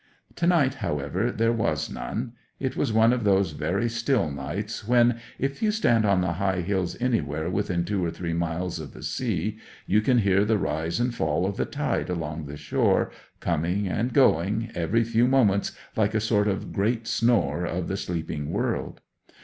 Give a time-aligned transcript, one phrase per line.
[0.37, 2.33] To night, however, there was none.
[2.59, 6.61] It was one of those very still nights when, if you stand on the high
[6.61, 10.99] hills anywhere within two or three miles of the sea, you can hear the rise
[10.99, 16.15] and fall of the tide along the shore, coming and going every few moments like
[16.15, 19.01] a sort of great snore of the sleeping world.